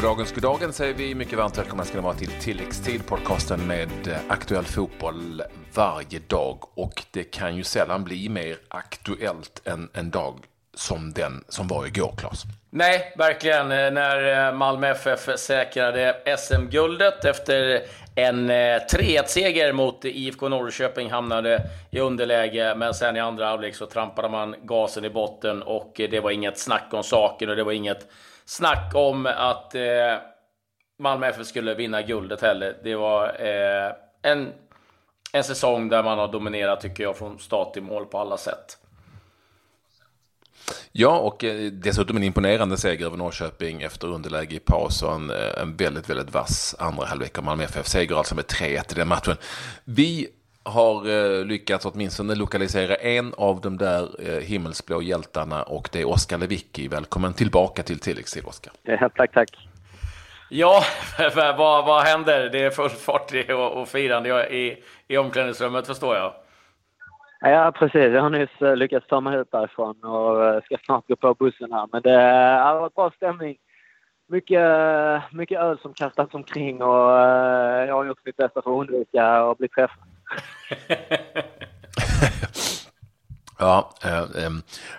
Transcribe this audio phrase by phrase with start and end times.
[0.00, 1.14] Goddagens, goddagen säger vi.
[1.14, 5.42] Mycket varmt välkomna ska ni vara till Tilläggstid, podcasten med eh, aktuell fotboll
[5.74, 6.78] varje dag.
[6.78, 10.34] Och det kan ju sällan bli mer aktuellt än en dag
[10.74, 12.42] som den som var igår, Claes.
[12.70, 13.72] Nej, verkligen.
[13.72, 17.82] Eh, när eh, Malmö FF säkrade SM-guldet efter
[18.14, 23.86] en eh, 3-1-seger mot IFK Norrköping hamnade i underläge, men sen i andra halvlek så
[23.86, 27.64] trampade man gasen i botten och eh, det var inget snack om saken och det
[27.64, 28.06] var inget
[28.44, 30.16] snack om att eh,
[30.98, 32.76] Malmö FF skulle vinna guldet heller.
[32.84, 33.92] Det var eh,
[34.22, 34.52] en,
[35.32, 38.79] en säsong där man har dominerat, tycker jag, från start till mål på alla sätt.
[40.92, 45.30] Ja, och eh, dessutom en imponerande seger över Norrköping efter underläge i paus och en,
[45.30, 49.08] eh, en väldigt, väldigt vass andra halvlek av Malmö FF-seger alltså med 3-1 i den
[49.08, 49.36] matchen.
[49.84, 50.28] Vi
[50.62, 56.38] har eh, lyckats åtminstone lokalisera en av de där himmelsblå hjältarna och det är Oskar
[56.38, 56.88] Lewicki.
[56.88, 58.72] Välkommen tillbaka till tilläggstid, Oskar.
[58.82, 59.70] Ja, tack, tack.
[60.52, 60.84] Ja,
[61.34, 62.50] vad, vad händer?
[62.50, 66.32] Det är full fart och, och firande i, i omklädningsrummet, förstår jag.
[67.40, 68.12] Ja, precis.
[68.12, 71.34] Jag har nyss eh, lyckats ta mig ut därifrån och eh, ska snart gå på
[71.34, 71.88] bussen här.
[71.92, 73.56] Men det eh, har varit bra stämning.
[74.28, 74.62] Mycket,
[75.32, 77.10] mycket öl som kastats omkring och
[77.88, 80.04] jag har gjort mitt bästa för att undvika att bli träffad.
[83.60, 84.50] ja, eh,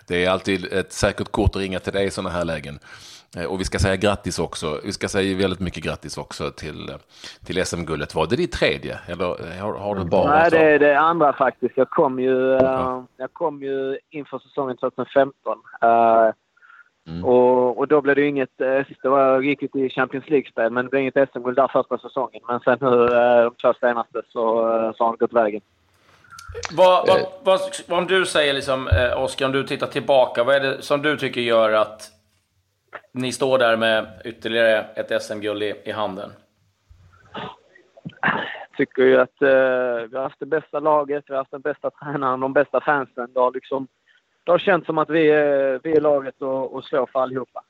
[0.08, 2.80] det är alltid ett säkert kort att ringa till dig i sådana här lägen.
[3.38, 4.80] Eh, och vi ska säga grattis också.
[4.84, 6.92] Vi ska säga väldigt mycket grattis också till,
[7.46, 8.16] till SM-guldet.
[8.16, 9.00] Var det ditt tredje?
[9.08, 10.30] Eller har, har du bara...
[10.30, 11.78] Nej, det är det andra faktiskt.
[11.78, 13.06] Jag kom ju, ja.
[13.18, 15.58] jag kom ju inför säsongen 2015.
[17.08, 17.26] Mm.
[17.26, 18.62] Och, och, då blev det inget...
[18.62, 21.98] Eh, det var, gick ju till Champions League-spel, men det blev inget SM-guld där första
[21.98, 22.42] säsongen.
[22.48, 25.62] Men sen nu eh, de två senaste så, eh, så har det gått vägen.
[26.72, 30.60] Vad, vad, vad, vad, om du säger, liksom, Oskar, om du tittar tillbaka, vad är
[30.60, 32.12] det som du tycker gör att
[33.14, 36.32] ni står där med ytterligare ett SM-guld i, i handen?
[38.22, 41.62] Jag tycker ju att eh, vi har haft det bästa laget, vi har haft den
[41.62, 43.34] bästa tränaren, de bästa fansen.
[43.34, 43.88] Det har liksom
[44.44, 47.64] det har känts som att vi är, vi är laget och, och slår för allihopa.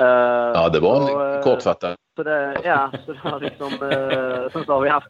[0.00, 0.06] Uh,
[0.54, 1.96] ja, det var en uh, kortfattad.
[2.16, 3.72] Så det, ja, så det har liksom...
[3.72, 5.08] Uh, sen så har vi haft...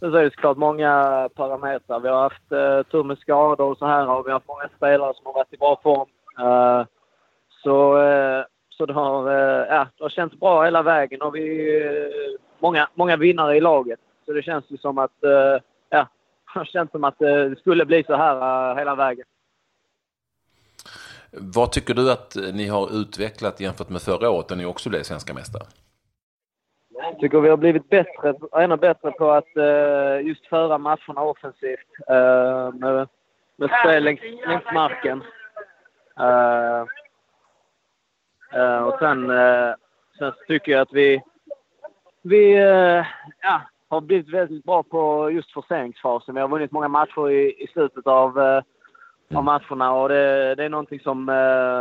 [0.00, 2.00] Sen så är det såklart många parametrar.
[2.00, 4.68] Vi har haft eh, tur med skador och så här och vi har haft många
[4.76, 6.08] spelare som har varit i bra form.
[6.38, 6.86] Eh,
[7.62, 11.76] så, eh, så det har, eh, ja, det har känts bra hela vägen och vi
[11.84, 14.00] eh, många, många vinnare i laget.
[14.26, 16.08] Så det känns ju som att eh, ja,
[16.54, 19.26] det känns som att det skulle bli så här hela vägen.
[21.32, 25.02] Vad tycker du att ni har utvecklat jämfört med förra året när ni också blev
[25.02, 25.66] svenska mästare?
[27.18, 31.88] Tycker vi har blivit bättre, ännu bättre på att uh, just föra matcherna offensivt.
[32.10, 33.08] Uh, med,
[33.56, 35.22] med spel längs, längs marken.
[36.20, 36.84] Uh,
[38.86, 39.32] och sen,
[40.18, 41.22] sen tycker jag att vi,
[42.22, 42.54] vi
[43.42, 46.34] ja, har blivit väldigt bra på just forceringsfasen.
[46.34, 48.62] Vi har vunnit många matcher i, i slutet av, av
[49.30, 49.44] mm.
[49.44, 51.28] matcherna och det, det är någonting som,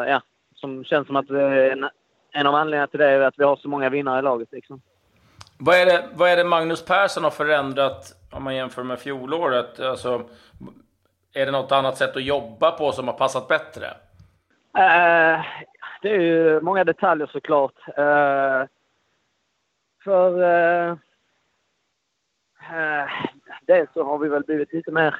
[0.08, 0.22] ja,
[0.56, 1.90] som känns som att en,
[2.32, 4.52] en av anledningarna till det är att vi har så många vinnare i laget.
[4.52, 4.82] Liksom.
[5.62, 9.80] Vad, är det, vad är det Magnus Persson har förändrat om man jämför med fjolåret?
[9.80, 10.24] Alltså,
[11.34, 13.86] är det något annat sätt att jobba på som har passat bättre?
[14.78, 15.46] Uh,
[16.02, 17.74] det är ju många detaljer såklart.
[17.88, 18.68] Uh,
[20.04, 20.92] för uh,
[22.72, 23.10] uh,
[23.68, 25.16] dels så har vi väl blivit lite mer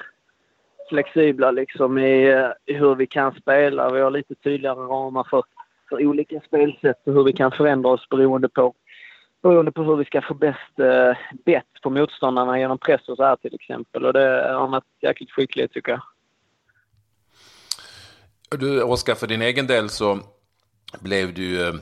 [0.88, 3.90] flexibla liksom i, i hur vi kan spela.
[3.90, 5.42] Vi har lite tydligare ramar för,
[5.88, 8.74] för olika spelsätt och hur vi kan förändra oss beroende på,
[9.42, 13.24] beroende på hur vi ska få bäst eh, bett på motståndarna genom press och så
[13.24, 14.04] här till exempel.
[14.04, 16.00] Och det har varit jäkligt skickligt tycker jag.
[18.60, 20.18] Du Oskar, för din egen del så
[21.00, 21.78] blev du ju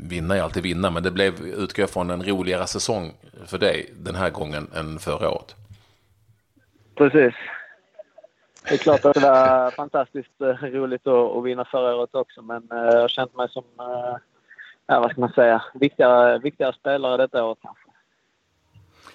[0.00, 3.12] vinna är alltid vinna, men det blev, utgår jag från, en roligare säsong
[3.46, 5.54] för dig den här gången än förra året.
[6.94, 7.34] Precis.
[8.68, 12.68] Det är klart att det var fantastiskt eh, roligt att, vinna förra året också, men
[12.72, 14.16] eh, jag har känt mig som, eh,
[14.88, 17.88] ja, vad ska man säga, viktigare, viktigare spelare detta året kanske.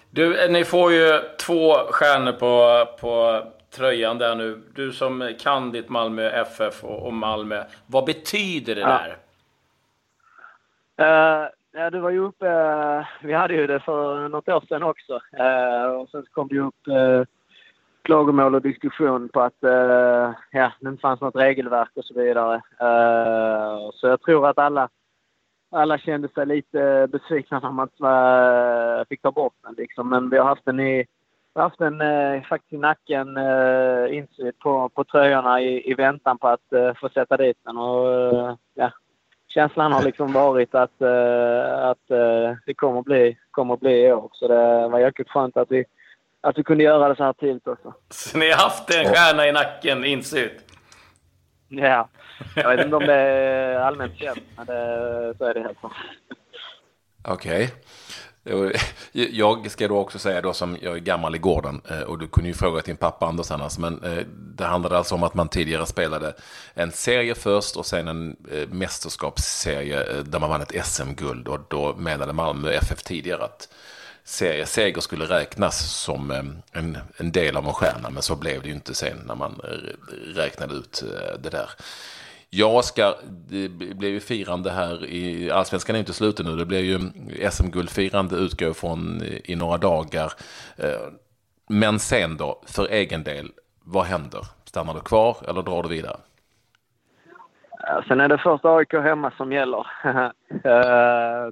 [0.10, 3.42] Du, ni får ju två stjärnor på, på
[3.75, 4.62] tröjan där nu.
[4.75, 7.64] Du som kan ditt Malmö FF och, och Malmö.
[7.88, 8.88] Vad betyder det ja.
[8.88, 9.18] där?
[11.02, 14.84] Uh, ja, du var ju uppe, uh, vi hade ju det för något år sedan
[14.84, 15.14] också.
[15.40, 17.24] Uh, och sen kom det ju upp uh,
[18.02, 19.58] klagomål och diskussion på att
[20.52, 22.62] ja, det inte fanns något regelverk och så vidare.
[23.94, 24.90] så jag tror att alla,
[25.74, 29.74] alla kände sig lite besvikna när man eh, fick ta bort den.
[29.78, 30.10] Liksom.
[30.10, 31.06] Men vi har haft den i,
[31.54, 35.94] vi har haft den eh, faktiskt i nacken eh, insydd på, på tröjorna i, i
[35.94, 37.78] väntan på att eh, få sätta dit den.
[37.78, 38.92] Och, ja,
[39.48, 41.02] känslan har liksom varit att,
[41.81, 42.08] att
[42.66, 44.30] det kommer att bli, kommer att bli i år.
[44.34, 45.86] Så det var jäkligt skönt att vi,
[46.42, 47.94] att vi kunde göra det så här tidigt också.
[48.10, 50.52] Så ni har haft en stjärna i nacken insydd?
[51.75, 52.10] Ja.
[52.56, 55.78] Jag vet inte om det är allmänt känt, men det, så är det helt
[57.24, 57.64] Okej.
[57.64, 59.30] Okay.
[59.31, 62.28] Jag ska då också säga då som jag är gammal i gården eh, och du
[62.28, 63.78] kunde ju fråga din pappa Anders annars.
[63.78, 64.25] Men eh,
[64.58, 66.34] det handlade alltså om att man tidigare spelade
[66.74, 71.48] en serie först och sen en eh, mästerskapsserie där man vann ett SM-guld.
[71.48, 73.70] Och då menade Malmö FF tidigare att
[74.24, 78.10] serieseger skulle räknas som eh, en, en del av en stjärna.
[78.10, 81.70] Men så blev det ju inte sen när man eh, räknade ut eh, det där.
[82.50, 86.56] Ja, Oskar, det blev ju firande här i Allsvenskan är inte slut nu.
[86.56, 90.34] Det blir ju mm, SM-guldfirande utgår från i några dagar.
[91.70, 93.52] Men sen då, för egen del,
[93.84, 94.42] vad händer?
[94.66, 96.18] Stannar du kvar eller drar du vidare?
[98.08, 99.88] Sen är det första AIK hemma som gäller.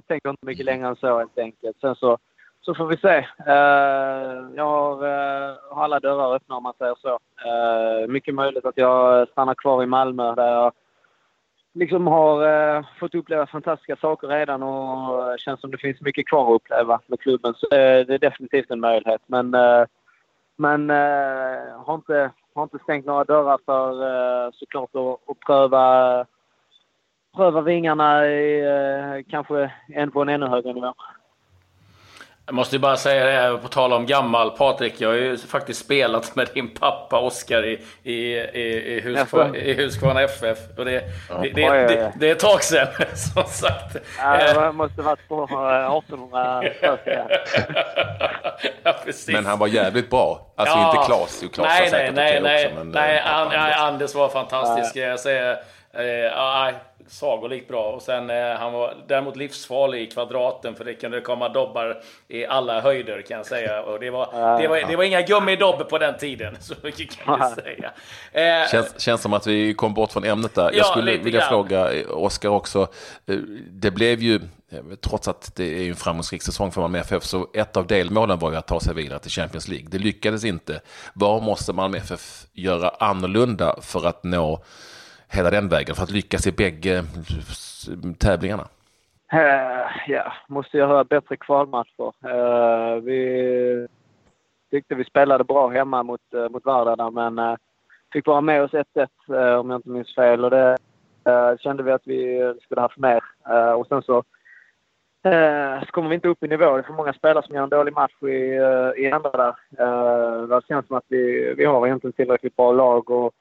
[0.08, 1.76] Tänker inte mycket längre än så helt enkelt.
[1.80, 2.18] Sen så,
[2.62, 3.26] så får vi se.
[3.46, 7.18] Eh, jag eh, har, alla dörrar öppna om man säger så.
[7.46, 10.72] Eh, mycket möjligt att jag stannar kvar i Malmö där jag
[11.74, 16.54] liksom har eh, fått uppleva fantastiska saker redan och känns som det finns mycket kvar
[16.54, 17.54] att uppleva med klubben.
[17.54, 19.22] Så eh, det är definitivt en möjlighet.
[19.26, 19.84] Men, eh,
[20.56, 20.90] men
[21.86, 26.26] har, inte, har inte stängt några dörrar för såklart att, att pröva,
[27.36, 30.94] pröva vingarna i, eh, kanske en på en ännu högre nivå.
[32.46, 34.94] Jag måste bara säga det, på tal om gammal Patrik.
[34.98, 39.74] Jag har ju faktiskt spelat med din pappa Oskar i, i, i, i, Huskvarna, i
[39.74, 40.58] Huskvarna FF.
[40.78, 41.38] Och det, ja.
[41.42, 43.96] det, det, det, det, är ett tag sedan, som sagt.
[44.18, 46.62] Ja, det måste varit på 1800
[48.82, 48.94] ja,
[49.28, 50.52] Men han var jävligt bra.
[50.56, 50.90] Alltså ja.
[50.90, 51.44] inte Klas.
[51.52, 54.96] Klas nej, nej, nej, nej, också, men, nej, eh, Anders var fantastisk.
[54.96, 55.50] Jag säger,
[55.94, 56.38] eh,
[57.08, 57.92] sagolikt bra.
[57.92, 62.46] Och sen eh, han var däremot livsfarlig i kvadraten för det kunde komma dobbar i
[62.46, 63.82] alla höjder kan jag säga.
[63.82, 66.56] Och det var, det var, det var inga gummidobb på den tiden.
[66.60, 67.92] Så mycket kan jag säga.
[68.32, 70.62] Eh, känns, känns som att vi kom bort från ämnet där.
[70.62, 71.48] Jag ja, skulle vilja grann.
[71.48, 72.88] fråga eh, Oskar också.
[73.26, 73.36] Eh,
[73.70, 74.40] det blev ju
[75.00, 78.50] Trots att det är en framgångsrik säsong för Malmö FF så ett av delmålen var
[78.50, 79.88] ju att ta sig vidare till Champions League.
[79.90, 80.80] Det lyckades inte.
[81.14, 84.64] Vad måste Malmö FF göra annorlunda för att nå
[85.32, 87.04] hela den vägen för att lyckas i bägge eh,
[88.18, 88.68] tävlingarna?
[89.34, 92.12] Uh, ja, måste göra bättre kvalmatcher.
[92.24, 93.88] Uh, vi
[94.70, 97.56] tyckte vi spelade bra hemma mot, uh, mot Vardar men uh,
[98.12, 100.76] fick vara med oss 1-1 om jag inte minns fel och det
[101.60, 103.22] kände vi att vi skulle haft mer.
[103.76, 104.22] och sen så
[105.86, 106.64] så kommer vi inte upp i nivå.
[106.72, 108.58] Det är för många spelare som gör en dålig match i,
[108.96, 110.46] i andra där.
[110.46, 113.34] Det känns som att vi, vi har egentligen tillräckligt bra lag och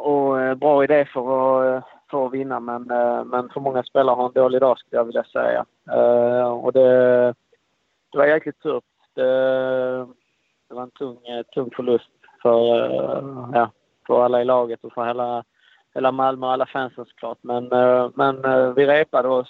[0.00, 2.60] och eh, bra idé för att, eh, för att vinna.
[2.60, 5.64] Men, eh, men för många spelare har en dålig dag skulle jag vilja säga.
[6.52, 7.34] Och det,
[8.12, 8.86] det var jäkligt tufft.
[9.14, 9.22] Det,
[10.68, 11.18] det var en tung,
[11.54, 12.10] tung förlust
[12.42, 12.66] för,
[13.54, 13.70] ja,
[14.06, 15.44] för alla i laget och för hela,
[15.94, 17.38] hela Malmö och alla fansen såklart.
[17.40, 17.64] Men,
[18.14, 18.42] men
[18.74, 19.48] vi repade oss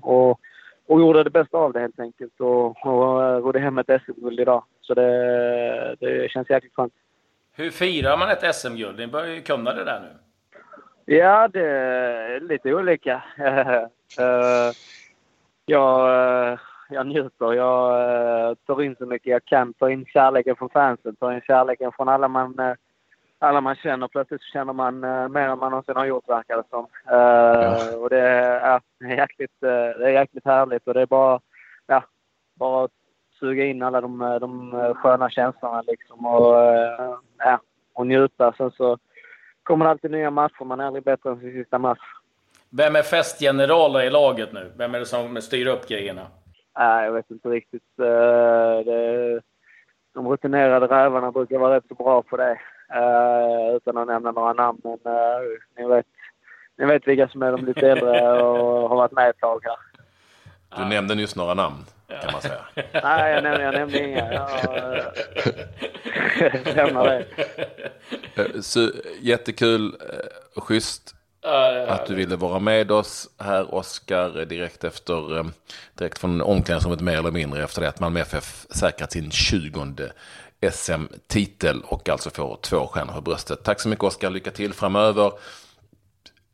[0.00, 0.40] och,
[0.86, 4.64] och gjorde det bästa av det helt enkelt och, och rodde hem ett SM-guld idag.
[4.80, 6.92] Så det, det känns jäkligt skönt.
[7.54, 8.98] Hur firar man ett SM-guld?
[8.98, 10.08] Ni börjar ju kunna det där nu.
[11.04, 13.22] Ja, det är lite olika.
[14.18, 14.72] Eh,
[15.66, 16.08] jag,
[16.52, 16.58] eh,
[16.90, 17.52] jag njuter.
[17.52, 19.72] Jag eh, tar in så mycket jag kan.
[19.74, 22.76] Tar in kärleken från fansen, tar in kärleken från alla man,
[23.38, 24.08] alla man känner.
[24.08, 25.00] Plötsligt känner man
[25.32, 26.86] mer än man någonsin har gjort, verkar det som.
[27.04, 27.96] Ja.
[27.96, 31.40] Och det är, jäkligt, det är jäkligt härligt och det är bara,
[31.86, 32.04] ja,
[32.54, 32.88] bara
[33.42, 36.54] suga in alla de, de sköna känslorna liksom och,
[37.38, 37.60] ja,
[37.92, 38.52] och njuta.
[38.56, 38.98] Sen så
[39.62, 40.64] kommer det alltid nya matcher.
[40.64, 42.00] Man är aldrig bättre än sin sista match.
[42.70, 44.72] Vem är festgeneral i laget nu?
[44.76, 46.26] Vem är det som styr upp grejerna?
[46.78, 47.98] Nej, jag vet inte riktigt.
[47.98, 49.40] Eh, det,
[50.14, 52.58] de rutinerade rävarna brukar vara rätt så bra på det.
[52.94, 54.80] Eh, utan att nämna några namn.
[54.84, 55.40] Men eh,
[55.76, 56.06] ni vet,
[56.78, 59.91] ni vet vilka som är de lite äldre och har varit med ett tag här.
[60.76, 61.84] Du nämnde nyss några namn
[62.22, 62.60] kan man säga.
[63.02, 64.32] Nej, jag nämnde, jag nämnde inga.
[66.64, 67.26] Jag lämnar det.
[68.34, 71.14] Eh, så, jättekul, eh, schysst
[71.88, 75.44] att du ville vara med oss här, Oskar, direkt efter, eh,
[75.94, 79.94] direkt från omklädningsrummet mer eller mindre efter det att Malmö FF säkrat sin 20
[80.72, 83.64] SM-titel och alltså får två stjärnor på bröstet.
[83.64, 85.32] Tack så mycket Oskar, lycka till framöver.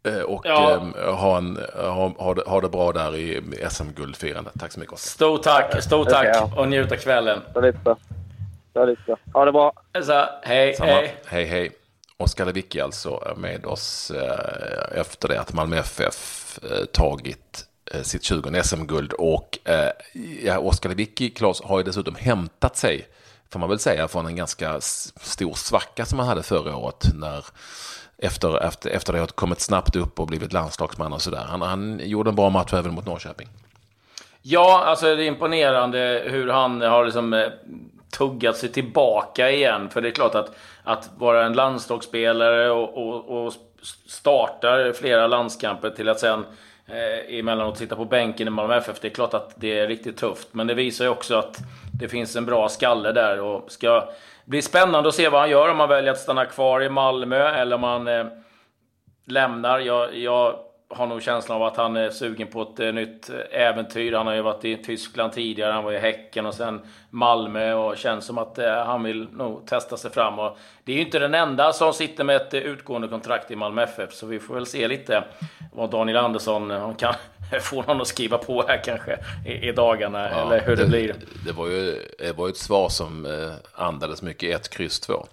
[0.02, 0.82] Eh, och ja.
[0.96, 4.52] eh, ha, en, ha, ha, det, ha det bra där i SM-guldfirandet.
[4.60, 5.10] Tack så mycket Oskar.
[5.10, 7.42] Stort tack, stort tack och njut av kvällen.
[9.32, 9.72] Ha det bra.
[10.02, 10.90] Så, hej, Samma.
[10.92, 11.16] hej.
[11.26, 11.70] Hej, hej.
[12.16, 18.22] Oskar Lewicki alltså med oss eh, efter det att Malmö FF eh, tagit eh, sitt
[18.22, 19.12] 20 SM-guld.
[19.12, 19.90] Och eh,
[20.44, 23.08] ja, Oskar Lewicki, Claes, har ju dessutom hämtat sig,
[23.50, 27.04] får man väl säga, från en ganska stor svacka som han hade förra året.
[27.14, 27.44] När,
[28.18, 31.44] efter, efter, efter det har kommit snabbt upp och blivit landslagsman och sådär.
[31.48, 33.48] Han, han gjorde en bra match även mot Norrköping.
[34.42, 37.48] Ja, alltså det är imponerande hur han har liksom eh,
[38.18, 39.88] tuggat sig tillbaka igen.
[39.90, 43.52] För det är klart att, att vara en landslagsspelare och, och, och
[44.06, 46.44] startar flera landskamper till att sen
[46.86, 49.00] eh, emellanåt sitta på bänken i Malmö FF.
[49.00, 50.48] Det är klart att det är riktigt tufft.
[50.52, 51.58] Men det visar ju också att
[52.00, 53.40] det finns en bra skalle där.
[53.40, 54.08] Och ska
[54.48, 57.48] blir spännande att se vad han gör om han väljer att stanna kvar i Malmö
[57.48, 58.26] eller om han eh,
[59.26, 59.78] lämnar.
[59.78, 60.54] Jag, jag
[60.90, 64.12] har nog känslan av att han är sugen på ett eh, nytt eh, äventyr.
[64.12, 67.96] Han har ju varit i Tyskland tidigare, han var i Häcken och sen Malmö och
[67.96, 70.38] känns som att eh, han vill nog testa sig fram.
[70.38, 73.56] Och det är ju inte den enda som sitter med ett eh, utgående kontrakt i
[73.56, 75.24] Malmö FF, så vi får väl se lite
[75.72, 77.14] vad Daniel Andersson eh, han kan
[77.60, 80.88] få någon att skriva på här kanske i, i dagarna, ja, eller hur det, det,
[80.88, 81.14] blir.
[81.46, 85.26] Det var ju det var ett svar som eh, andades mycket 1, kryss 2.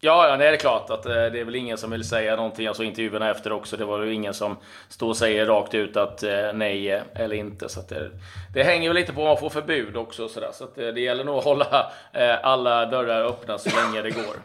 [0.00, 2.66] Ja, ja, det är klart att eh, det är väl ingen som vill säga någonting.
[2.66, 3.76] Alltså intervjuerna efter också.
[3.76, 4.56] Det var ju ingen som
[4.88, 7.68] står och säger rakt ut att eh, nej eller inte.
[7.68, 8.10] Så det,
[8.54, 10.28] det, hänger väl lite på om man får förbud också.
[10.28, 11.92] Så, så det, det gäller nog att hålla
[12.42, 14.36] alla dörrar öppna så länge det går.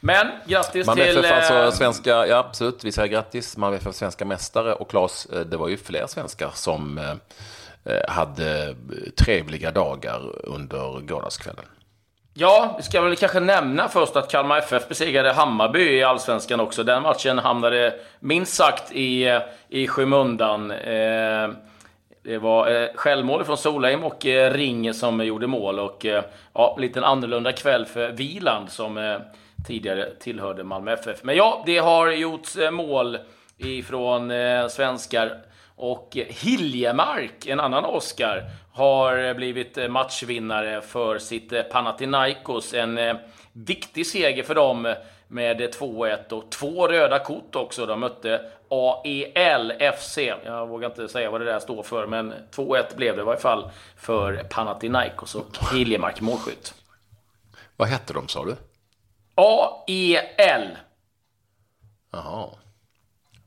[0.00, 1.24] Men grattis Malmö till...
[1.24, 3.56] FF alltså svenska, ja absolut, vi säger grattis.
[3.56, 4.74] Malmö FF svenska mästare.
[4.74, 7.00] Och Claes, det var ju fler svenskar som
[8.08, 8.76] hade
[9.16, 11.64] trevliga dagar under gårdagskvällen.
[12.34, 16.82] Ja, vi ska väl kanske nämna först att Kalmar FF besegrade Hammarby i Allsvenskan också.
[16.84, 20.70] Den matchen hamnade minst sagt i, i skymundan.
[20.70, 21.48] Eh,
[22.22, 25.78] det var eh, självmål från Solheim och eh, Ring som gjorde mål.
[25.78, 26.06] Och
[26.54, 29.18] ja, en liten annorlunda kväll för Viland som
[29.66, 31.22] tidigare tillhörde Malmö FF.
[31.22, 33.18] Men ja, det har gjorts eh, mål
[33.58, 35.42] ifrån eh, svenskar.
[35.76, 42.74] Och Hiljemark, en annan Oscar, har eh, blivit matchvinnare för sitt Panathinaikos.
[42.74, 43.16] En eh,
[43.52, 44.94] viktig seger för dem
[45.28, 47.86] med 2-1 och två röda kort också.
[47.86, 50.18] De mötte AEL FC.
[50.44, 53.40] Jag vågar inte säga vad det där står för, men 2-1 blev det i varje
[53.40, 56.74] fall för Panathinaikos och Hiljemark målskytt.
[57.76, 58.56] Vad hette de sa du?
[59.40, 60.76] AEL.
[62.12, 62.48] Jaha.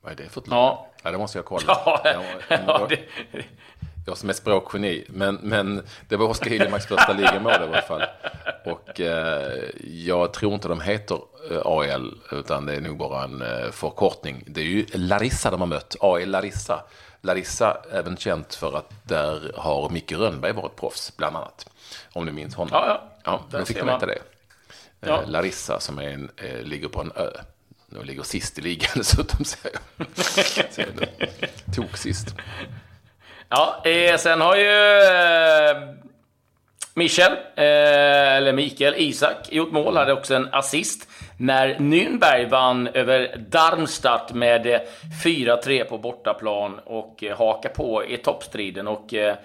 [0.02, 0.58] Vad är det för ett lag?
[0.58, 0.88] Ja.
[1.04, 1.64] ja, det måste jag kolla.
[1.68, 2.24] Ja, jag,
[2.68, 3.00] ja, det
[4.06, 5.06] jag som är språkgeni.
[5.10, 8.04] Men, men det var Oskar Hiljemarks första ligamål i alla fall.
[8.66, 11.20] Och eh, jag tror inte de heter
[11.52, 14.44] eh, AL, utan det är nog bara en eh, förkortning.
[14.48, 16.84] Det är ju Larissa de har mött, AL Larissa.
[17.22, 21.70] Larissa, även känt för att där har Micke Rönnberg varit proffs, bland annat.
[22.14, 22.70] Om du minns honom.
[22.74, 23.02] Ja, ja.
[23.52, 24.20] ja då fick de veta det.
[25.04, 25.24] Eh, ja.
[25.28, 27.30] Larissa som är en, eh, ligger på en ö.
[27.90, 29.78] Nu ligger sist i ligan dessutom, säger
[30.78, 31.76] jag.
[31.76, 32.36] Tok sist.
[33.50, 36.03] Ja, eh, sen har ju eh,
[36.96, 39.98] Michel, eh, eller Mikael Isak, gjort mål.
[39.98, 44.82] Hade också en assist när Nürnberg vann över Darmstadt med
[45.24, 48.88] 4-3 eh, på bortaplan och eh, haka på i toppstriden.
[48.88, 49.36] Och eh,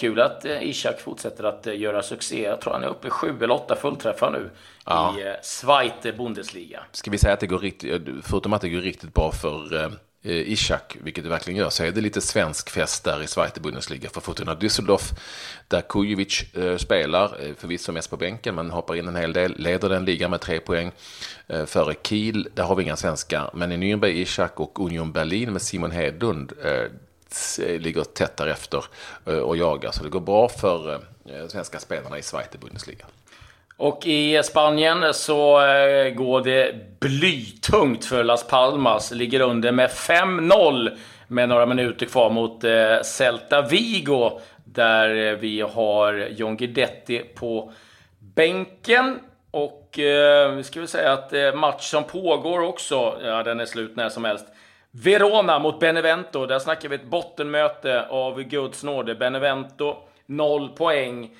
[0.00, 2.42] kul att Isak fortsätter att göra succé.
[2.42, 4.50] Jag tror han är uppe i 7 eller 8 fullträffar nu
[4.86, 5.14] ja.
[5.18, 6.80] i Zweite Bundesliga.
[6.92, 9.90] Ska vi säga att det går riktigt, förutom att det går riktigt bra för
[10.22, 13.60] Eh, Ishak, vilket det verkligen gör, så är det lite svensk fest där i Zweite
[13.60, 15.14] Bundesliga för Fortuna Düsseldorf,
[15.68, 19.54] där Kujovic eh, spelar, eh, förvisso mest på bänken, men hoppar in en hel del,
[19.58, 20.92] leder den ligan med tre poäng
[21.46, 25.52] eh, före Kiel, där har vi inga svenskar, men i Nürnberg, Ishak och Union Berlin
[25.52, 28.84] med Simon Hedlund eh, ligger tätt därefter
[29.26, 33.06] eh, och jagar, så det går bra för eh, svenska spelarna i Zweite Bundesliga.
[33.78, 39.10] Och i Spanien så eh, går det blytungt för Las Palmas.
[39.12, 40.96] Ligger under med 5-0
[41.28, 44.40] med några minuter kvar mot eh, Celta Vigo.
[44.64, 47.72] Där eh, vi har John Guidetti på
[48.18, 49.18] bänken.
[49.50, 53.96] Och eh, vi ska väl säga att match som pågår också, ja den är slut
[53.96, 54.46] när som helst.
[54.90, 56.46] Verona mot Benevento.
[56.46, 59.14] Där snackar vi ett bottenmöte av Guds nåde.
[59.14, 61.30] Benevento 0 poäng.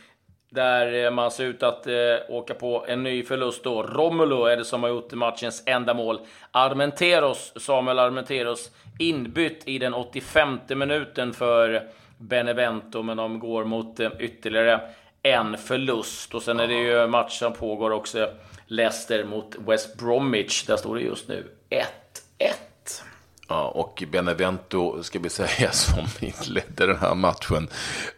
[0.50, 1.94] Där eh, man ser ut att eh,
[2.28, 3.82] åka på en ny förlust då.
[3.82, 6.20] Romulo är det som har gjort matchens enda mål.
[6.50, 11.88] Armenteros, Samuel Armenteros, inbytt i den 85 minuten för
[12.18, 14.80] Benevento, men de går mot eh, ytterligare
[15.22, 16.34] en förlust.
[16.34, 18.30] Och sen är det ju match som pågår också.
[18.66, 20.64] Leicester mot West Bromwich.
[20.66, 21.84] Där står det just nu 1-1.
[23.48, 27.68] Ja, och Benevento ska vi säga som inledde den här matchen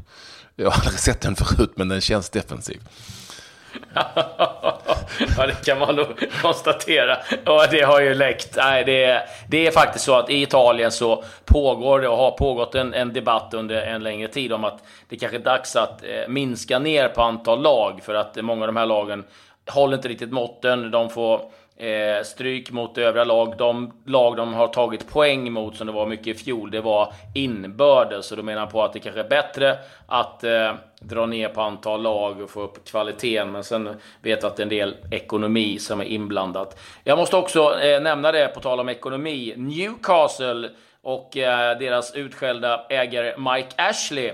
[0.56, 2.82] Jag har aldrig sett den förut, men den känns defensiv
[5.38, 6.08] ja, det kan man nog
[6.42, 7.18] konstatera.
[7.46, 8.56] Ja, det har ju läckt.
[8.58, 12.32] Nej, det, är, det är faktiskt så att i Italien så pågår det och har
[12.32, 16.04] pågått en, en debatt under en längre tid om att det kanske är dags att
[16.04, 19.24] eh, minska ner på antal lag för att många av de här lagen
[19.68, 20.92] håller inte riktigt måtten.
[20.92, 21.42] De får
[21.84, 23.58] eh, stryk mot övriga lag.
[23.58, 27.14] De lag de har tagit poäng mot, som det var mycket i fjol, det var
[27.36, 28.26] inbördes.
[28.26, 32.02] Så då menar på att det kanske är bättre att eh, dra ner på antal
[32.02, 33.52] lag och få upp kvaliteten.
[33.52, 33.90] Men sen
[34.22, 36.80] vet jag att det är en del ekonomi som är inblandat.
[37.04, 39.54] Jag måste också eh, nämna det, på tal om ekonomi.
[39.58, 40.70] Newcastle
[41.02, 44.28] och eh, deras utskällda ägare Mike Ashley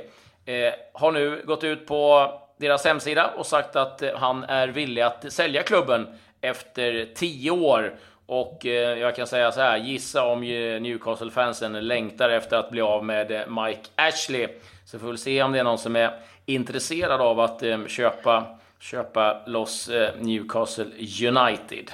[0.45, 5.31] eh, har nu gått ut på deras hemsida och sagt att han är villig att
[5.33, 6.07] sälja klubben
[6.41, 7.95] efter tio år.
[8.25, 10.41] Och eh, jag kan säga så här, gissa om
[10.79, 14.47] Newcastle-fansen längtar efter att bli av med eh, Mike Ashley.
[14.85, 18.59] Så får vi se om det är någon som är intresserad av att eh, köpa,
[18.79, 20.85] köpa loss Newcastle
[21.27, 21.91] United.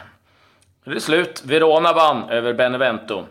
[0.83, 1.43] Det är slut.
[1.45, 3.25] Verona vann över Benevento.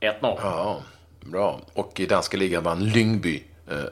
[0.00, 0.38] 1-0.
[0.42, 0.82] Ja,
[1.20, 1.60] bra.
[1.74, 3.42] Och i danska ligan vann Lyngby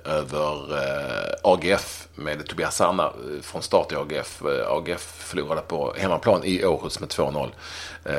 [0.04, 4.42] över eh, AGF med Tobias Sanna eh, från start i AGF.
[4.68, 7.50] AGF förlorade på hemmaplan i Århus med 2-0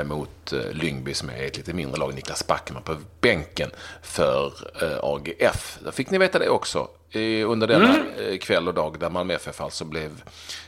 [0.04, 2.16] mot Lyngby som är ett lite mindre lag.
[2.16, 3.72] Niklas Backman på bänken
[4.02, 4.54] för
[5.02, 5.80] AGF.
[5.86, 6.88] Då fick ni veta det också
[7.46, 8.38] under denna mm.
[8.38, 10.24] kväll och dag där Malmö FF alltså blev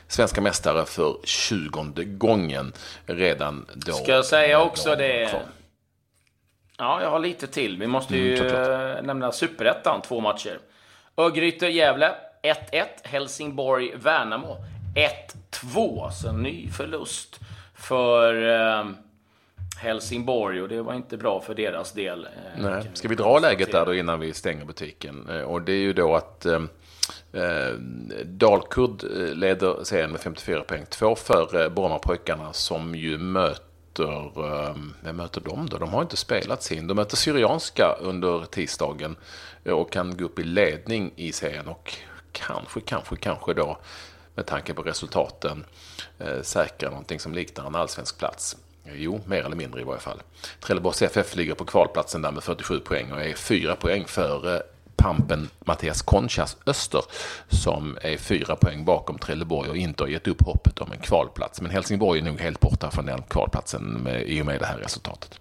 [0.08, 2.72] svenska mästare för 20 gången
[3.06, 3.92] redan då.
[3.92, 5.30] Ska jag säga också det?
[5.30, 5.42] Kvar.
[6.80, 7.78] Ja, jag har lite till.
[7.78, 10.58] Vi måste ju mm, nämna Superettan, två matcher.
[11.20, 12.84] Örgryte-Gävle 1-1.
[13.04, 14.56] Helsingborg-Värnamo
[15.52, 16.10] 1-2.
[16.10, 17.40] Så en ny förlust
[17.74, 18.84] för eh,
[19.80, 22.24] Helsingborg och det var inte bra för deras del.
[22.24, 22.90] Eh, Nej.
[22.94, 25.26] Ska vi dra läget där då innan vi stänger butiken?
[25.30, 26.62] Eh, och det är ju då att eh,
[27.32, 27.72] eh
[28.24, 29.02] Dalkurd
[29.34, 30.86] leder serien med 54 poäng.
[30.88, 35.78] Två för eh, Brommapojkarna som ju möter Ehm, vem möter de då?
[35.78, 36.86] De har inte spelat sin.
[36.86, 39.16] De möter Syrianska under tisdagen
[39.64, 41.94] och kan gå upp i ledning i serien och
[42.32, 43.78] kanske, kanske, kanske då
[44.34, 45.64] med tanke på resultaten
[46.18, 48.56] eh, säkra någonting som liknar en allsvensk plats.
[48.84, 50.22] Jo, mer eller mindre i varje fall.
[50.60, 54.62] Trelleborgs FF ligger på kvalplatsen där med 47 poäng och är fyra poäng före
[55.00, 57.02] Pampen Mattias Conchas Öster
[57.48, 61.60] som är fyra poäng bakom Trelleborg och inte har gett upp hoppet om en kvalplats.
[61.60, 64.78] Men Helsingborg är nog helt borta från den kvalplatsen med, i och med det här
[64.78, 65.40] resultatet.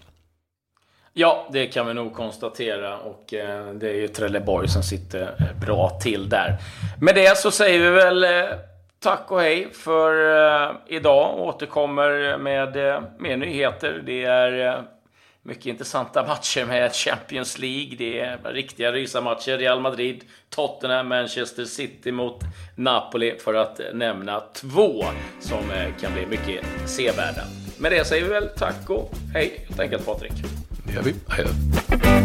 [1.13, 5.65] Ja, det kan vi nog konstatera och eh, det är ju Trelleborg som sitter eh,
[5.65, 6.57] bra till där.
[7.01, 8.29] Med det så säger vi väl eh,
[8.99, 10.35] tack och hej för
[10.67, 11.39] eh, idag.
[11.39, 14.03] Återkommer med eh, mer nyheter.
[14.05, 14.83] Det är
[15.49, 17.95] mycket intressanta matcher med Champions League.
[17.97, 19.57] Det är riktiga rysarmatcher.
[19.57, 22.39] Real Madrid, Tottenham, Manchester City mot
[22.75, 25.03] Napoli för att nämna två
[25.39, 27.41] som eh, kan bli mycket sevärda.
[27.77, 30.33] Med det säger vi väl tack och hej helt enkelt Patrik.
[30.85, 31.13] Det gör vi.
[31.27, 32.18] Hej då.